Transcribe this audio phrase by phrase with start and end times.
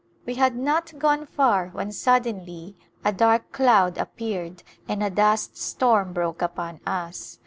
[0.25, 5.57] We had not gone far when suddenly a dark cloud ap peared and a dust
[5.57, 7.37] storm broke upon us.